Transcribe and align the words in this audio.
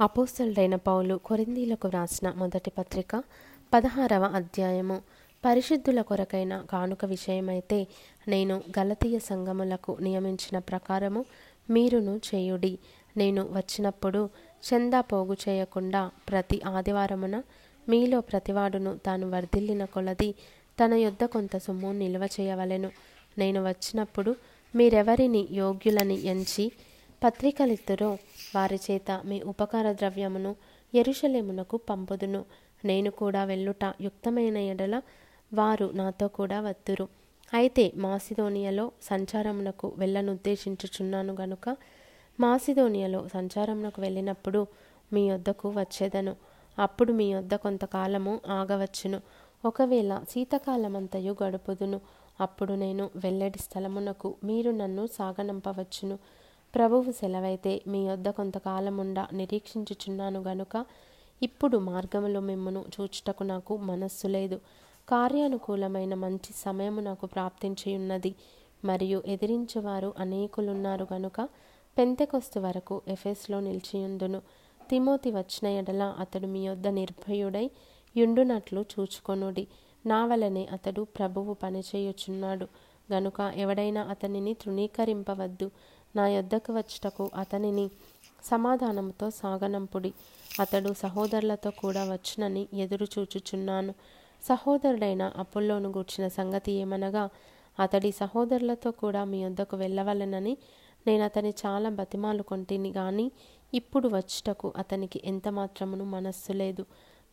అపోస్తలుడైన 0.00 0.76
పౌలు 0.76 1.14
కొరిందీలకు 1.14 1.88
వ్రాసిన 1.88 2.30
మొదటి 2.36 2.70
పత్రిక 2.70 3.22
పదహారవ 3.74 4.24
అధ్యాయము. 4.34 5.02
పరిశుద్ధుల 5.44 6.00
కొరకైన 6.00 6.64
కానుక 6.70 7.04
విషయమైతే 7.04 7.86
నేను 8.28 8.62
గలతీయ 8.78 9.18
సంఘములకు 9.18 9.96
నియమించిన 10.00 10.58
ప్రకారము 10.58 11.24
మీరును 11.70 12.20
చేయుడి. 12.28 12.78
నేను 13.16 13.42
వచ్చినప్పుడు 13.42 14.30
చందా 14.68 15.00
పోగు 15.00 15.36
చేయకుండా 15.48 16.10
ప్రతి 16.28 16.62
ఆదివారమున 16.66 17.42
మీలో 17.88 18.20
ప్రతివాడును 18.20 18.98
తాను 19.06 19.30
వర్ధిల్లిన 19.30 19.84
కొలది 19.84 20.34
తన 20.84 20.94
యొద్ద 20.94 21.24
కొంత 21.24 21.56
సొమ్ము 21.56 21.92
నిల్వ 21.92 22.28
చేయవలెను. 22.40 22.90
నేను 23.38 23.68
వచ్చినప్పుడు 23.68 24.36
మీరెవరిని 24.74 25.48
యోగ్యులని 25.50 26.26
ఎంచి 26.26 26.72
పత్రికలిద్దరూ 27.24 28.10
వారి 28.54 28.78
చేత 28.90 29.20
మీ 29.24 29.42
ఉపకార 29.42 29.92
ద్రవ్యమును 29.92 30.56
ఎరుషలేమునకు 30.94 31.76
పంపుదును. 31.76 32.44
నేను 32.84 33.10
కూడా 33.10 33.44
వెళ్ళుట 33.44 33.84
యుక్తమైన 34.00 34.56
ఎడల 34.56 35.02
వారు 35.54 35.90
నాతో 35.94 36.28
కూడా 36.28 36.60
వద్దురు 36.60 37.08
అయితే 37.54 37.92
మాసిదోనియలో 37.96 38.92
సంచారమునకు 39.02 39.92
వెళ్ళనుద్దేశించుచున్నాను 39.96 41.36
గనుక 41.40 41.76
మాసిదోనియలో 42.40 43.28
సంచారమునకు 43.28 44.00
వెళ్ళినప్పుడు 44.00 44.66
మీ 45.12 45.30
వద్దకు 45.30 45.68
వచ్చేదను. 45.68 46.36
అప్పుడు 46.78 47.12
మీ 47.12 47.34
వద్ద 47.34 47.54
కొంతకాలము 47.54 48.40
ఆగవచ్చును. 48.48 49.20
ఒకవేళ 49.64 50.20
శీతకాలమంతయు 50.30 51.36
గడుపుదును 51.42 52.00
అప్పుడు 52.40 52.72
నేను 52.72 53.10
వెల్లడి 53.16 53.58
స్థలమునకు 53.58 54.34
మీరు 54.44 54.70
నన్ను 54.70 55.06
సాగనంపవచ్చును. 55.06 56.18
ప్రభువు 56.74 57.12
సెలవైతే 57.12 57.82
మీ 57.86 58.08
వద్ద 58.08 58.28
కొంతకాలముండా 58.28 59.28
నిరీక్షించుచున్నాను 59.32 60.42
గనుక 60.42 60.84
ఇప్పుడు 61.42 61.78
మార్గములో 61.78 62.40
మిమ్మను 62.40 62.84
చూచుటకు 63.00 63.42
నాకు 63.42 63.76
మనస్సు 63.76 64.26
లేదు. 64.26 64.60
కార్యానుకూలమైన 65.08 66.14
మంచి 66.14 66.54
సమయము 66.56 67.00
నాకు 67.00 67.26
ప్రాప్తించియున్నది. 67.26 68.34
మరియు 68.84 69.22
ఎదిరించేవారు 69.26 70.14
అనేకులున్నారు 70.18 71.06
గనుక 71.12 71.48
పెంతెకొస్తు 71.98 72.60
వరకు 72.60 73.02
ఎఫెస్లో 73.08 73.60
నిలిచియుందును. 73.60 74.42
తిమోతి 74.90 75.30
వచ్చిన 75.30 75.66
ఎడల 75.66 76.14
అతడు 76.18 76.46
మీ 76.46 76.68
వద్ద 76.68 76.88
నిర్భయుడై 76.88 77.70
యుండునట్లు 78.16 78.80
చూచుకొనుడి. 78.80 79.66
నా 80.06 80.26
వలనే 80.26 80.68
అతడు 80.72 81.02
ప్రభువు 81.02 81.54
పనిచేయుచున్నాడు. 81.54 82.66
గనుక 83.12 83.52
ఎవడైనా 83.56 84.02
అతనిని 84.02 84.54
తృణీకరింపవద్దు. 84.54 85.70
నా 86.16 86.28
యొద్దకు 86.28 86.72
వచ్చుటకు 86.72 87.30
అతనిని 87.36 87.90
సమాధానంతో 88.44 89.30
సాగనంపుడి. 89.30 90.12
అతడు 90.60 90.92
సహోదరులతో 90.92 91.70
కూడా 91.70 92.04
వచ్చునని 92.04 92.66
ఎదురు 92.74 93.06
చూచుచున్నాను. 93.18 93.94
సహోదరుడైన 94.42 95.32
అప్పుల్లోను 95.36 95.88
గూర్చిన 95.88 96.28
సంగతి 96.28 96.72
ఏమనగా 96.72 97.28
అతడి 97.80 98.12
సహోదరులతో 98.12 98.90
కూడా 98.90 99.24
మీ 99.24 99.44
వద్దకు 99.44 99.76
వెళ్ళవలెనని 99.76 100.56
నేను 101.06 101.24
అతని 101.24 101.54
చాలా 101.66 101.88
బతిమాలు 101.88 102.42
కొంటిని 102.42 102.92
కానీ 102.92 103.32
ఇప్పుడు 103.74 104.08
వచ్చుటకు 104.08 104.72
అతనికి 104.76 105.20
ఎంత 105.24 105.48
మాత్రమును 105.48 106.04
మనస్సు 106.04 106.52
లేదు. 106.52 106.84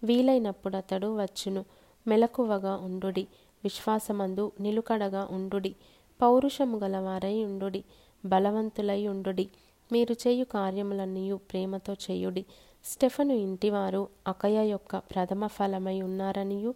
వీలైనప్పుడు 0.03 0.77
అతడు 0.77 1.17
వచ్చును. 1.21 1.65
మెలకువగా 2.07 2.75
ఉండుడి. 2.77 3.27
విశ్వాసమందు 3.63 4.51
నిలుకడగా 4.59 5.27
ఉండుడి. 5.31 5.75
పౌరుషము 6.21 6.77
గలవారై 6.77 7.43
ఉండుడి. 7.43 7.83
బలవంతులై 8.25 9.07
ఉండుడి. 9.07 9.49
మీరు 9.91 10.13
చేయు 10.13 10.45
కార్యములన్నీయు 10.45 11.35
ప్రేమతో 11.35 11.93
చేయుడి. 11.93 12.45
స్టెఫను 12.85 13.33
ఇంటివారు 13.33 14.07
అకయ 14.27 14.69
యొక్క 14.69 14.97
ప్రథమ 14.97 15.47
ఫలమై 15.47 16.01
ఉన్నారనియు 16.01 16.73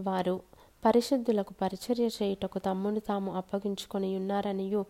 వారు 0.00 0.40
పరిశుద్ధులకు 0.84 1.54
పరిచర్య 1.62 2.06
చేయుటకు 2.06 2.58
తమ్మును 2.58 3.00
తాము 3.00 3.34
అప్పగించుకొని 3.34 4.16
ఉన్నారనియు 4.16 4.84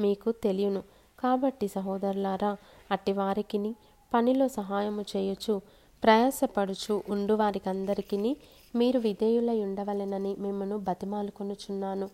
మీకు 0.00 0.32
తెలియను. 0.32 0.82
కాబట్టి 1.18 1.68
సహోదరులారా 1.68 2.56
అట్టి 2.90 3.12
వారికిని 3.12 3.74
పనిలో 4.14 4.48
సహాయము 4.48 5.04
చేయొచ్చు 5.16 5.60
ప్రయాసపడుచు 6.04 7.02
ఉండు 7.08 7.34
వారికందరికీ 7.34 8.36
మీరు 8.76 8.98
విధేయులై 8.98 9.62
ఉండవలెనని 9.62 10.36
మిమ్మను 10.38 10.78
బతిమాలుకొనుచున్నాను. 10.78 12.06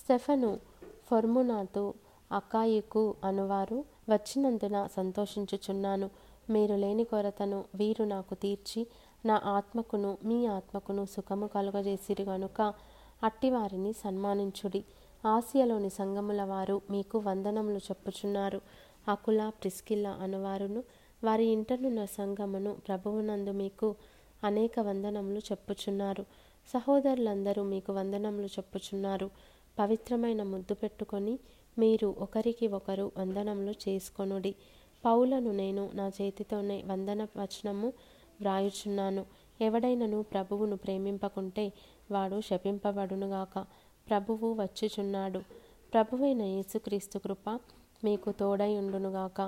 స్టెఫను 0.00 0.60
ఫొర్మునాతో 1.06 1.94
అకాయికు 2.32 3.14
అనువారు 3.24 3.84
వచ్చినందున 4.08 4.88
సంతోషించుచున్నాను. 4.96 6.10
మీరు 6.50 6.74
లేని 6.74 7.04
కొరతను 7.04 7.64
వీరు 7.74 8.04
నాకు 8.04 8.34
తీర్చి 8.34 8.86
నా 9.26 9.42
ఆత్మకును 9.44 10.18
మీ 10.24 10.46
ఆత్మకును 10.46 11.04
సుఖము 11.04 11.46
కలుగజేసిరు 11.46 12.22
గనుక 12.22 12.74
అట్టివారిని 13.22 13.92
సన్మానించుడి. 13.92 14.84
ఆసియాలోని 15.26 15.90
సంగముల 15.90 16.42
వారు 16.42 16.80
మీకు 16.90 17.18
వందనములు 17.18 17.76
చెప్పుచున్నారు. 17.76 18.60
అకుల 19.08 19.48
ప్రిస్కిల్ల 19.48 20.06
అనువారును 20.06 20.82
వారి 21.24 21.44
ఇంటనున్న 21.44 22.04
సంగమును 22.04 22.76
ప్రభువునందు 22.88 23.50
మీకు 23.50 23.94
అనేక 24.44 24.80
వందనములు 24.80 25.38
చెప్పుచున్నారు. 25.38 26.22
సహోదరులందరూ 26.68 27.62
మీకు 27.62 27.92
వందనములు 27.92 28.46
చెప్పుచున్నారు. 28.46 29.30
పవిత్రమైన 29.78 30.42
ముద్దు 30.42 30.74
పెట్టుకొని 30.74 31.38
మీరు 31.78 32.14
ఒకరికి 32.18 32.66
ఒకరు 32.68 33.12
వందనములు 33.18 33.74
చేసుకొనుడి. 33.88 34.54
పౌలను 35.04 35.52
నేను 35.52 35.90
నా 35.94 36.08
చేతితోనే 36.08 36.82
వందన 36.86 37.24
వచనము 37.24 37.88
వ్రాయుచున్నాను. 38.40 39.26
ఎవడైనను 39.60 40.22
ప్రభువును 40.22 40.76
ప్రేమింపకుంటే 40.76 41.72
వాడు 42.10 42.40
శపింపబడునుగాక. 42.40 43.66
ప్రభువు 44.08 44.62
వచ్చుచున్నాడు. 44.62 45.38
ప్రభువైన 45.92 46.42
యేసుక్రీస్తు 46.42 47.18
కృప 47.18 47.60
మీకు 48.04 48.32
తోడై 48.32 48.76
ఉండునుగాక. 48.76 49.40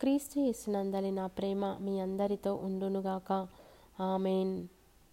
క్రీస్తు 0.00 0.38
యేసునందలి 0.40 1.10
నా 1.10 1.26
ప్రేమ 1.26 1.76
మీ 1.80 2.00
అందరితో 2.00 2.54
ఉండునుగాక. 2.54 3.48
ఆమెన్. 4.00 4.68